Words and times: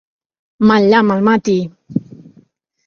Mal 0.71 0.89
llamp 0.93 1.13
el 1.17 1.21
mati! 1.29 1.59